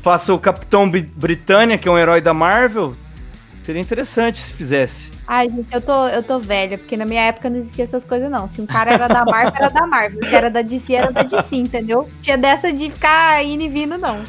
[0.02, 2.96] Faça o Capitão Britânia, que é um herói da Marvel.
[3.64, 5.11] Seria interessante se fizesse.
[5.34, 8.30] Ai, gente, eu tô, eu tô velha, porque na minha época não existia essas coisas,
[8.30, 8.50] não.
[8.50, 10.26] Se um cara era da Marvel, era da Marvel.
[10.28, 12.10] Se era da DC, era da DC, entendeu?
[12.22, 14.26] Tinha dessa de ficar indo e vindo, não.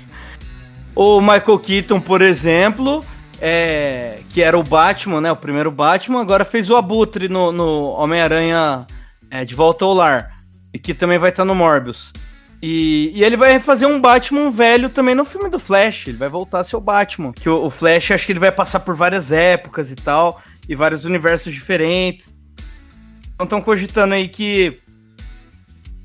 [0.96, 3.04] o Michael Keaton, por exemplo,
[3.38, 5.30] é, que era o Batman, né?
[5.30, 8.86] O primeiro Batman, agora fez o Abutre no, no Homem-Aranha
[9.30, 10.32] é, de Volta ao Lar.
[10.72, 12.14] E que também vai estar no Morbius.
[12.62, 16.08] E, e, ele vai fazer um Batman velho também no filme do Flash.
[16.08, 17.32] Ele vai voltar a ser o Batman.
[17.32, 20.40] Que o, o Flash, acho que ele vai passar por várias épocas e tal.
[20.68, 22.34] E vários universos diferentes.
[23.34, 24.80] Então estão cogitando aí que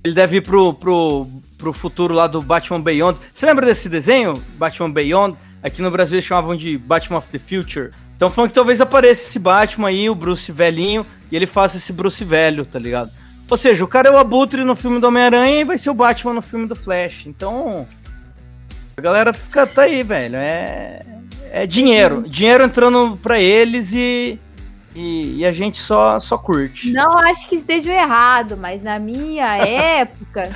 [0.04, 3.20] ele deve ir pro, pro, pro futuro lá do Batman Beyond.
[3.34, 4.34] Você lembra desse desenho?
[4.58, 5.38] Batman Beyond?
[5.64, 7.92] Aqui no Brasil eles chamavam de Batman of the Future.
[8.16, 11.94] Então falando que talvez apareça esse Batman aí, o Bruce velhinho, e ele faça esse
[11.94, 13.12] Bruce velho, tá ligado?
[13.52, 15.94] Ou seja, o cara é o Abutre no filme do Homem-Aranha e vai ser o
[15.94, 17.26] Batman no filme do Flash.
[17.26, 17.86] Então.
[18.96, 19.68] A galera fica.
[19.68, 20.38] Tá aí, velho.
[20.38, 21.02] É.
[21.52, 22.24] É dinheiro.
[22.26, 24.40] Dinheiro entrando pra eles e.
[24.96, 26.92] E, e, a gente só, só curte.
[26.92, 30.50] Não acho que esteja errado, mas na minha época,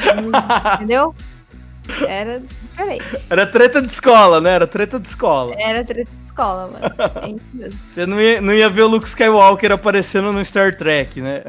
[0.73, 1.13] entendeu?
[2.07, 3.25] Era diferente.
[3.29, 4.51] Era treta de escola, né?
[4.51, 5.53] Era treta de escola.
[5.57, 6.95] Era treta de escola, mano.
[7.21, 7.79] É isso mesmo.
[7.87, 11.43] Você não ia, não ia ver o Luke Skywalker aparecendo no Star Trek, né?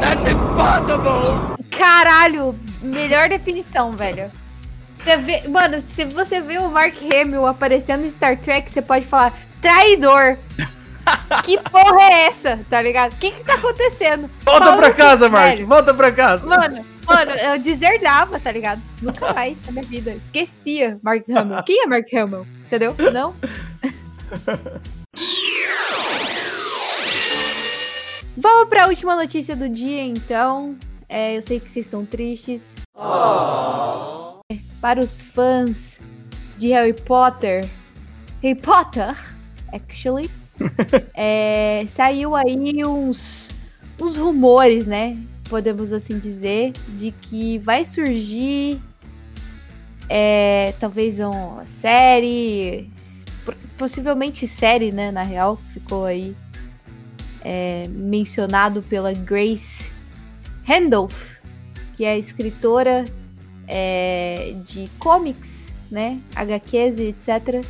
[0.00, 1.56] That's impossible!
[1.70, 4.30] Caralho, melhor definição, velho.
[4.98, 9.06] Você vê, mano, se você vê o Mark Hamill aparecendo no Star Trek, você pode
[9.06, 10.36] falar traidor.
[11.42, 12.60] que porra é essa?
[12.70, 13.12] Tá ligado?
[13.12, 14.30] O que que tá acontecendo?
[14.44, 15.60] Volta Paulo pra casa, Mark.
[15.62, 16.46] Volta pra casa.
[16.46, 18.80] Mano, Mano, eu deserdava, tá ligado?
[19.00, 20.12] Nunca mais na minha vida.
[20.12, 21.62] Esquecia Mark Hamill.
[21.64, 22.46] Quem é Mark Hamill?
[22.66, 22.94] Entendeu?
[23.12, 23.34] Não?
[28.36, 30.76] Vamos para a última notícia do dia, então.
[31.08, 32.74] É, eu sei que vocês estão tristes.
[32.96, 34.40] Oh.
[34.80, 36.00] Para os fãs
[36.56, 37.68] de Harry Potter,
[38.42, 39.14] Harry Potter,
[39.72, 40.30] actually,
[41.14, 43.50] é, saiu aí uns,
[44.00, 45.18] uns rumores, né?
[45.52, 48.80] Podemos assim dizer, de que vai surgir
[50.08, 52.90] é, talvez uma série,
[53.76, 55.10] possivelmente série, né?
[55.10, 56.34] Na real, ficou aí
[57.44, 59.90] é, mencionado pela Grace
[60.64, 61.36] Randolph,
[61.98, 63.04] que é escritora
[63.68, 66.18] é, de comics, né?
[66.34, 67.62] HQs e etc.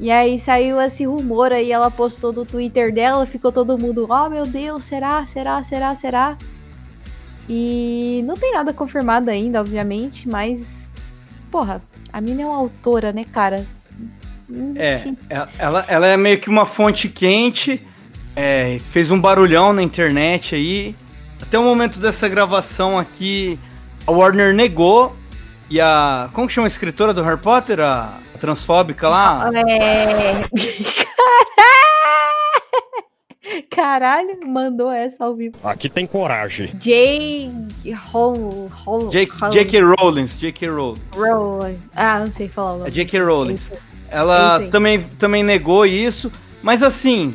[0.00, 4.30] E aí saiu esse rumor aí, ela postou no Twitter dela, ficou todo mundo, oh
[4.30, 6.38] meu Deus, será, será, será, será?
[7.54, 10.90] E não tem nada confirmado ainda, obviamente, mas.
[11.50, 13.66] Porra, a mina é uma autora, né, cara?
[14.74, 15.12] É,
[15.58, 17.86] ela, ela é meio que uma fonte quente,
[18.34, 20.96] é, fez um barulhão na internet aí.
[21.42, 23.60] Até o momento dessa gravação aqui,
[24.06, 25.14] a Warner negou.
[25.68, 26.30] E a.
[26.32, 27.80] Como que chama a escritora do Harry Potter?
[27.80, 29.50] A, a transfóbica lá?
[29.54, 30.40] É.
[33.70, 35.56] Caralho, mandou essa ao vivo.
[35.62, 36.68] Aqui tem coragem.
[36.74, 37.50] J.
[38.12, 38.70] Hol-
[39.10, 39.80] J.K.
[39.82, 40.68] Rowling, J.K.
[40.68, 41.00] Rowling.
[41.14, 41.78] Rowling.
[41.94, 42.90] Ah, não sei falar o É nome.
[42.90, 43.20] J.K.
[43.20, 43.54] Rowling.
[43.54, 43.72] Isso.
[44.10, 46.30] Ela também, também negou isso,
[46.62, 47.32] mas assim,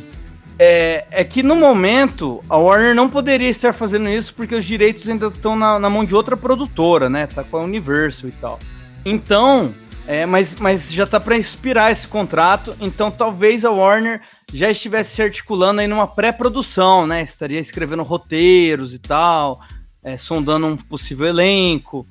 [0.59, 5.09] é, é que no momento a Warner não poderia estar fazendo isso porque os direitos
[5.09, 7.25] ainda estão na, na mão de outra produtora, né?
[7.27, 8.59] Tá com a Universal e tal.
[9.03, 9.73] Então,
[10.05, 14.21] é, mas, mas já tá para expirar esse contrato, então talvez a Warner
[14.53, 17.21] já estivesse se articulando aí numa pré-produção, né?
[17.21, 19.61] Estaria escrevendo roteiros e tal,
[20.03, 22.07] é, sondando um possível elenco.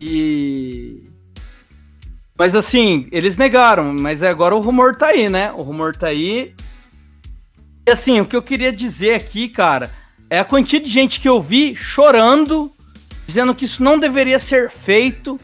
[0.00, 1.08] E
[2.38, 5.50] mas assim, eles negaram, mas agora o rumor tá aí, né?
[5.50, 6.54] O rumor tá aí.
[7.84, 9.90] E assim, o que eu queria dizer aqui, cara,
[10.30, 12.70] é a quantia de gente que eu vi chorando,
[13.26, 15.40] dizendo que isso não deveria ser feito,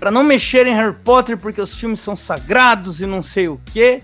[0.00, 3.60] pra não mexer em Harry Potter porque os filmes são sagrados e não sei o
[3.72, 4.02] quê.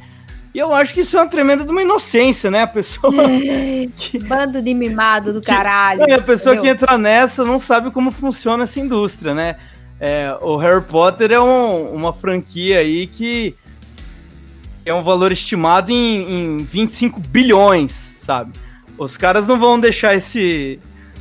[0.55, 2.63] E eu acho que isso é uma tremenda de uma inocência, né?
[2.63, 3.13] A pessoa,
[4.27, 6.03] Bando de mimado do caralho.
[6.09, 6.75] É, a pessoa que entendeu?
[6.85, 9.57] entra nessa não sabe como funciona essa indústria, né?
[10.01, 13.55] É, o Harry Potter é um- uma franquia aí que
[14.87, 18.53] é um valor estimado em, em 25 bilhões, sabe?
[18.97, 20.79] Os caras não vão deixar esse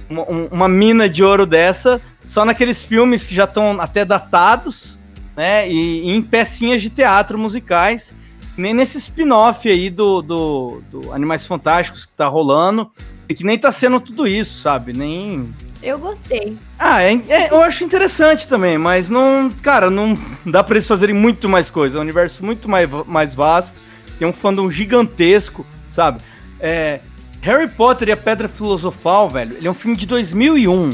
[0.10, 4.98] uma, um- uma mina de ouro dessa só naqueles filmes que já estão até datados,
[5.36, 5.68] né?
[5.70, 8.14] E, e em pecinhas de teatro musicais,
[8.58, 12.90] nem nesse spin-off aí do, do, do Animais Fantásticos que tá rolando
[13.30, 14.94] e que nem tá sendo tudo isso, sabe?
[14.94, 16.58] Nem Eu gostei.
[16.80, 19.50] ah, é- é- eu acho interessante também, mas não.
[19.62, 21.98] Cara, não dá pra eles fazerem muito mais coisa.
[21.98, 23.74] É um universo muito mais, mais vasto.
[24.18, 26.22] Tem um fandom gigantesco, sabe?
[26.60, 27.02] É,
[27.42, 30.90] Harry Potter e a Pedra Filosofal, velho, ele é um filme de 2001.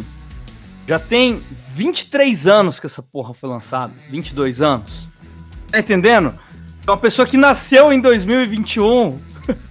[0.85, 1.41] Já tem
[1.73, 3.93] 23 anos que essa porra foi lançada.
[4.11, 5.07] 22 anos.
[5.71, 6.37] Tá entendendo?
[6.85, 9.19] Uma pessoa que nasceu em 2021.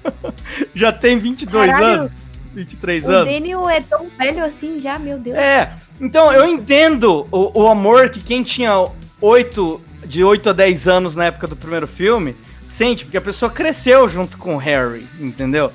[0.74, 2.00] já tem 22 Caralho.
[2.00, 2.12] anos.
[2.54, 3.32] 23 O anos.
[3.32, 5.36] Daniel é tão velho assim já, meu Deus.
[5.36, 8.86] É, então eu entendo o, o amor que quem tinha
[9.20, 13.50] 8, de 8 a 10 anos na época do primeiro filme sente, porque a pessoa
[13.50, 15.70] cresceu junto com o Harry, entendeu?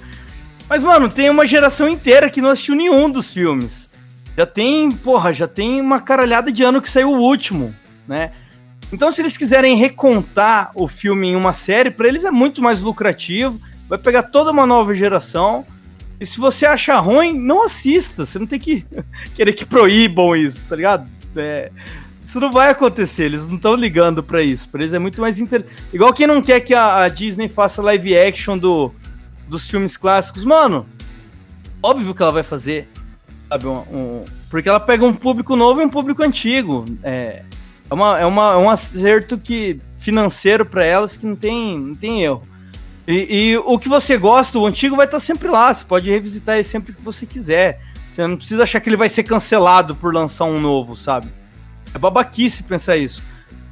[0.68, 3.88] Mas, mano, tem uma geração inteira que não assistiu nenhum dos filmes.
[4.36, 7.74] Já tem, porra, já tem uma caralhada de ano que saiu o último,
[8.08, 8.32] né?
[8.92, 12.80] Então, se eles quiserem recontar o filme em uma série, pra eles é muito mais
[12.82, 15.66] lucrativo, vai pegar toda uma nova geração.
[16.20, 18.26] E se você achar ruim, não assista.
[18.26, 18.86] Você não tem que
[19.36, 21.08] querer que proíbam isso, tá ligado?
[21.36, 21.70] É,
[22.24, 24.68] isso não vai acontecer, eles não estão ligando pra isso.
[24.70, 25.66] Pra eles é muito mais inter...
[25.94, 28.92] Igual quem não quer que a, a Disney faça live action do,
[29.48, 30.44] dos filmes clássicos.
[30.44, 30.86] Mano,
[31.84, 32.88] óbvio que ela vai fazer.
[33.50, 36.86] Sabe, um, um- porque ela pega um público novo e um público antigo.
[37.04, 37.44] É,
[37.90, 41.96] é, uma, é, uma, é um acerto que, financeiro pra elas que não tem, não
[41.96, 42.44] tem erro.
[43.08, 45.74] E, e o que você gosta, o antigo vai estar sempre lá.
[45.74, 47.82] Você pode revisitar ele sempre que você quiser.
[48.12, 51.32] Você não precisa achar que ele vai ser cancelado por lançar um novo, sabe?
[51.94, 53.24] É babaquice pensar isso.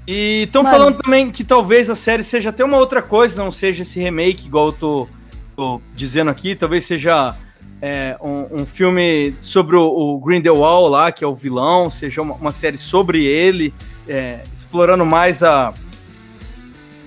[0.07, 3.81] E estão falando também que talvez a série seja até uma outra coisa, não seja
[3.81, 5.07] esse remake, igual eu tô,
[5.55, 6.55] tô dizendo aqui.
[6.55, 7.35] Talvez seja
[7.81, 12.35] é, um, um filme sobre o, o Grindelwald lá, que é o vilão, seja uma,
[12.35, 13.73] uma série sobre ele,
[14.07, 15.73] é, explorando mais a,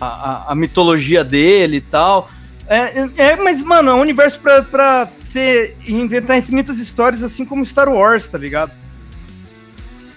[0.00, 2.30] a, a- mitologia dele e tal.
[2.66, 7.64] É, é, mas, mano, é um universo pra, pra você inventar infinitas histórias, assim como
[7.64, 8.72] Star Wars, tá ligado?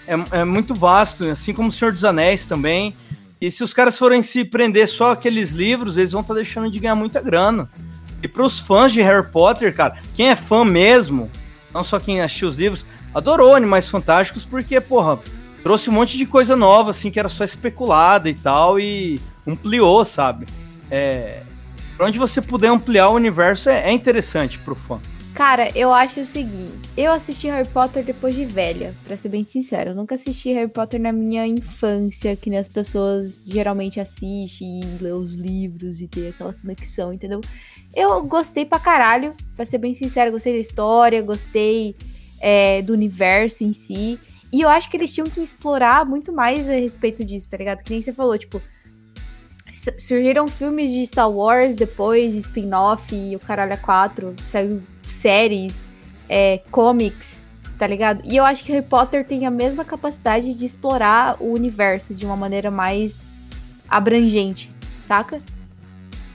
[0.07, 2.95] É, é muito vasto, assim como o Senhor dos Anéis também.
[3.39, 6.79] E se os caras forem se prender só aqueles livros, eles vão estar deixando de
[6.79, 7.69] ganhar muita grana.
[8.21, 11.31] E pros fãs de Harry Potter, cara, quem é fã mesmo,
[11.73, 15.17] não só quem assistiu os livros, adorou Animais Fantásticos porque, porra,
[15.63, 20.03] trouxe um monte de coisa nova, assim, que era só especulada e tal, e ampliou,
[20.05, 20.45] sabe?
[20.89, 21.43] É,
[21.95, 24.99] pra onde você puder ampliar o universo é, é interessante pro fã.
[25.33, 26.73] Cara, eu acho o seguinte.
[26.95, 29.91] Eu assisti Harry Potter depois de velha, pra ser bem sincero.
[29.91, 35.01] Eu nunca assisti Harry Potter na minha infância, que nem as pessoas geralmente assistem e
[35.01, 37.39] lê os livros e tem aquela conexão, entendeu?
[37.95, 40.31] Eu gostei pra caralho, pra ser bem sincero.
[40.31, 41.95] Gostei da história, gostei
[42.41, 44.19] é, do universo em si.
[44.51, 47.83] E eu acho que eles tinham que explorar muito mais a respeito disso, tá ligado?
[47.83, 48.61] Que nem você falou, tipo,
[49.97, 55.87] surgiram filmes de Star Wars depois, de spin-off e o caralho a 4, saiu séries,
[56.27, 57.41] é, comics,
[57.77, 58.21] tá ligado?
[58.25, 62.25] E eu acho que Harry Potter tem a mesma capacidade de explorar o universo de
[62.25, 63.23] uma maneira mais
[63.89, 64.69] abrangente,
[65.01, 65.41] saca?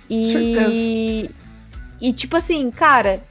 [0.08, 1.30] E.
[1.98, 3.22] E tipo assim, cara,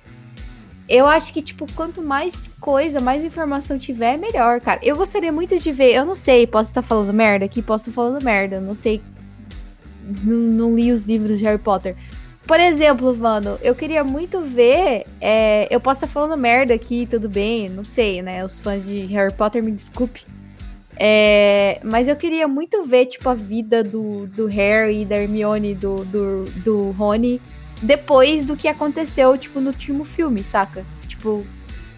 [0.88, 4.80] eu acho que, tipo, quanto mais coisa, mais informação tiver, melhor, cara.
[4.84, 8.02] Eu gostaria muito de ver, eu não sei, posso estar falando merda aqui, posso estar
[8.02, 9.02] falando merda, não sei.
[10.24, 11.96] Não, não li os livros de Harry Potter.
[12.46, 15.06] Por exemplo, mano, eu queria muito ver.
[15.20, 18.46] é, eu posso estar falando merda aqui, tudo bem, não sei, né?
[18.46, 20.24] Os fãs de Harry Potter me desculpe.
[20.98, 26.06] É, mas eu queria muito ver, tipo, a vida do, do Harry, da Hermione, do,
[26.06, 27.42] do, do Rony,
[27.82, 30.86] depois do que aconteceu, tipo, no último filme, saca?
[31.08, 31.46] Tipo,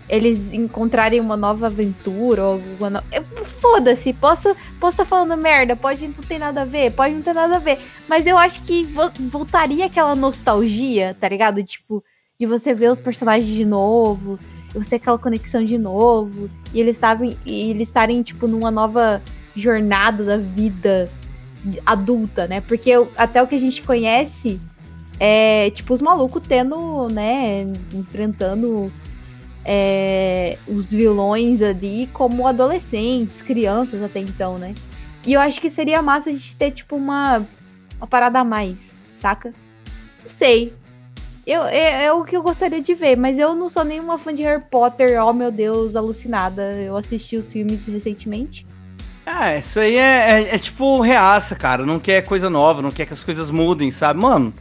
[0.10, 3.04] eles encontrarem uma nova aventura ou alguma no...
[3.46, 4.56] Foda-se, posso
[4.88, 7.80] estar falando merda, pode não ter nada a ver, pode não ter nada a ver,
[8.08, 11.62] mas eu acho que vo- voltaria aquela nostalgia, tá ligado?
[11.64, 12.04] Tipo,
[12.40, 14.40] de você ver os personagens de novo,
[14.74, 19.22] você ter aquela conexão de novo, e eles estavam e eles estarem tipo numa nova
[19.56, 21.10] jornada da vida
[21.86, 22.62] adulta, né?
[22.62, 24.60] Porque eu- até o que a gente conhece
[25.20, 28.92] é tipo os malucos tendo, né, enfrentando
[29.66, 34.74] é, os vilões ali como adolescentes, crianças até então, né?
[35.26, 37.46] E eu acho que seria massa a gente ter, tipo, uma,
[37.98, 38.78] uma parada a mais,
[39.20, 39.54] saca?
[40.24, 40.74] Não sei.
[41.46, 44.34] Eu, é, é o que eu gostaria de ver, mas eu não sou nenhuma fã
[44.34, 46.62] de Harry Potter, oh meu Deus, alucinada.
[46.74, 48.66] Eu assisti os filmes recentemente.
[49.26, 51.86] Ah, isso aí é, é- é tipo reaça, cara.
[51.86, 54.22] Não quer coisa nova, não quer que as coisas mudem, sabe?
[54.22, 54.54] Mano,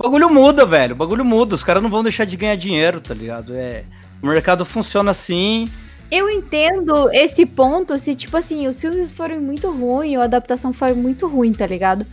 [0.00, 0.94] o bagulho muda, velho.
[0.94, 1.54] O bagulho muda.
[1.54, 3.54] Os caras não vão deixar de ganhar dinheiro, tá ligado?
[3.54, 3.84] É,
[4.22, 5.66] o mercado funciona assim.
[6.10, 10.92] Eu entendo esse ponto se, tipo assim, os filmes foram muito ruins, a adaptação foi
[10.92, 12.04] muito ruim, tá ligado?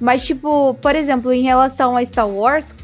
[0.00, 2.74] Mas, tipo, por exemplo, em relação a Star Wars,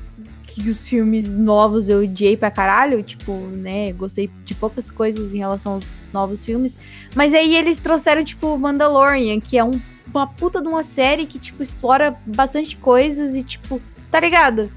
[0.46, 5.38] que os filmes novos eu odiei pra caralho, tipo, né, gostei de poucas coisas em
[5.38, 6.78] relação aos novos filmes.
[7.14, 9.80] Mas aí eles trouxeram, tipo, Mandalorian, que é um-
[10.12, 13.80] uma puta de uma série que, tipo, explora bastante coisas e, tipo,
[14.10, 14.70] tá ligado?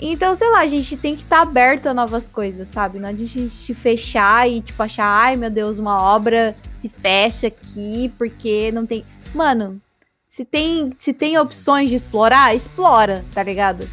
[0.00, 2.98] Então, sei lá, a gente tem que estar aberto a novas coisas, sabe?
[2.98, 6.88] Não adianta a gente se fechar e, tipo, achar, ai meu Deus, uma obra se
[6.88, 9.04] fecha aqui porque não tem.
[9.32, 9.80] Mano,
[10.28, 13.88] se tem, se tem opções de explorar, explora, tá ligado?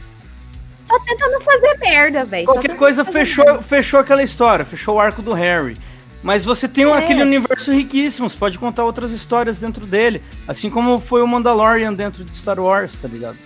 [0.88, 2.46] Só tenta não fazer merda, velho.
[2.48, 3.62] Qualquer coisa fechou, merda.
[3.62, 5.78] fechou aquela história, fechou o arco do Harry.
[6.24, 6.92] Mas você tem É.
[6.94, 10.24] aquele universo riquíssimo, você pode contar outras histórias dentro dele.
[10.48, 13.38] Assim como foi o Mandalorian dentro de Star Wars, tá ligado?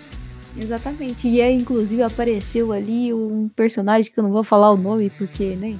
[0.58, 1.28] Exatamente.
[1.28, 5.56] E aí, inclusive, apareceu ali um personagem que eu não vou falar o nome, porque,
[5.56, 5.76] né?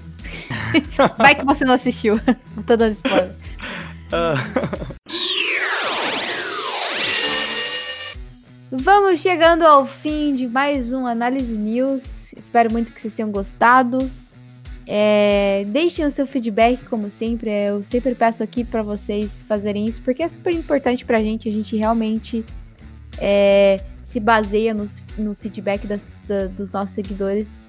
[1.18, 2.20] Vai que você não assistiu.
[2.56, 3.36] Não tô dando spoiler.
[8.72, 12.34] Vamos chegando ao fim de mais um Análise News.
[12.36, 14.10] Espero muito que vocês tenham gostado.
[14.88, 17.50] É, deixem o seu feedback, como sempre.
[17.50, 21.48] é, Eu sempre peço aqui para vocês fazerem isso, porque é super importante pra gente.
[21.48, 22.44] A gente realmente
[23.20, 27.62] é, se baseia nos- no, feedback das- da- dos nossos seguidores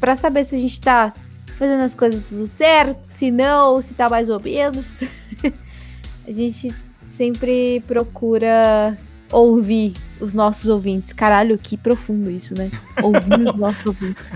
[0.00, 1.12] para saber se a gente tá
[1.58, 5.00] fazendo as coisas tudo certo, se não, se tá mais ou menos.
[6.26, 6.74] a gente
[7.06, 8.96] sempre procura
[9.30, 11.12] ouvir os nossos ouvintes.
[11.12, 12.70] Caralho, que profundo isso, né?
[13.02, 14.30] Ouvir os nossos ouvintes.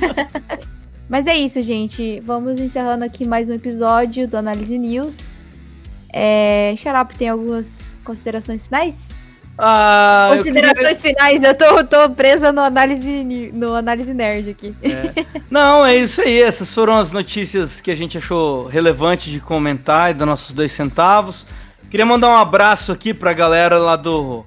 [1.08, 2.20] Mas é isso, gente.
[2.20, 5.18] Vamos encerrando aqui mais um episódio do Análise News.
[6.12, 9.08] É, Xarope, tem algumas considerações finais?
[9.62, 14.74] Ah, eu queria- considerações finais, eu tô, tô presa no análise, no análise nerd aqui.
[15.50, 16.40] Não, é isso aí.
[16.40, 20.72] Essas foram as notícias que a gente achou relevante de comentar e dos nossos dois
[20.72, 21.46] centavos.
[21.90, 24.44] Queria mandar um abraço aqui pra galera lá do,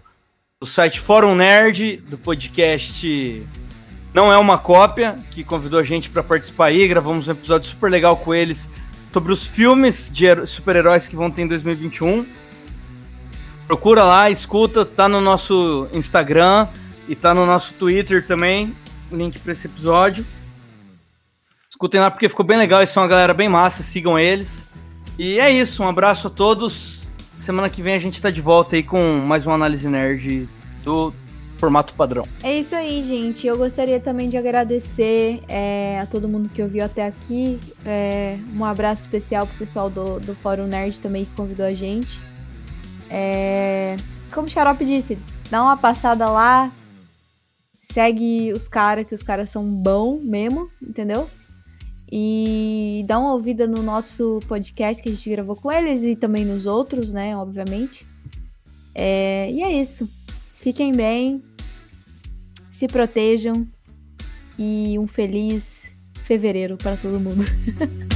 [0.60, 3.45] do site Fórum Nerd, do podcast
[4.13, 6.88] Não É Uma Cópia, que convidou a gente pra participar aí.
[6.88, 8.67] Gravamos um episódio super legal com eles
[9.12, 12.26] sobre os filmes de super-heróis que vão ter em 2021.
[13.67, 16.67] Procura lá, escuta, tá no nosso Instagram
[17.08, 18.76] e tá no nosso Twitter também,
[19.12, 20.26] link pra esse episódio.
[21.69, 24.67] Escutem lá porque ficou bem legal, eles são uma galera bem massa, sigam eles.
[25.17, 27.02] E é isso, um abraço a todos.
[27.36, 30.47] Semana que vem a gente tá de volta aí com mais uma análise nerd
[30.84, 31.13] do
[31.58, 32.26] formato padrão.
[32.43, 33.47] É isso aí, gente.
[33.47, 37.60] Eu gostaria também de agradecer é, a todo mundo que ouviu até aqui.
[37.86, 42.19] É, um abraço especial pro pessoal do, do Fórum Nerd também que convidou a gente.
[43.15, 43.95] É,
[44.32, 45.19] como o Xarope disse,
[45.52, 46.71] dá uma passada lá.
[47.80, 51.30] Segue os caras, que os caras são bons mesmo, entendeu?
[52.12, 56.43] E dá uma ouvida no nosso podcast que a gente gravou com eles e também
[56.43, 57.38] nos outros, né?
[57.38, 58.03] Obviamente.
[58.95, 60.09] É, e é isso.
[60.59, 61.43] Fiquem bem,
[62.72, 63.68] se protejam
[64.57, 65.91] e um feliz
[66.24, 67.43] fevereiro para todo mundo.